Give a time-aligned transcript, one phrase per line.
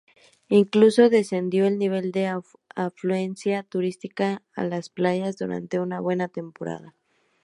[0.49, 2.25] Incluso descendió el nivel de
[2.75, 6.95] afluencia turística a las playas durante una buena temporada.